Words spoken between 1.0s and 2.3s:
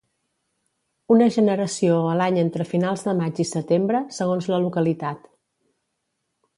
Una generació a